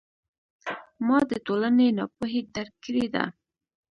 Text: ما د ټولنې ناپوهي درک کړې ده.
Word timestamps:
ما 1.07 1.19
د 1.31 1.33
ټولنې 1.45 1.87
ناپوهي 1.97 2.41
درک 2.55 2.75
کړې 2.85 3.05
ده. 3.13 3.23